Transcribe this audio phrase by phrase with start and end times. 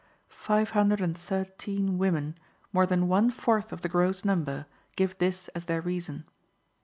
[0.33, 2.35] Five hundred and thirteen women,
[2.73, 6.23] more than one fourth of the gross number, give this as their reason.